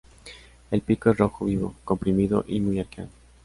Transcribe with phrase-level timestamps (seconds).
[0.71, 3.11] El pico es rojo vivo, comprimido y muy arqueado.